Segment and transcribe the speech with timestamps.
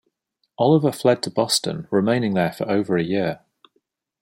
[0.57, 3.41] Oliver fled to Boston, remaining there for over a year.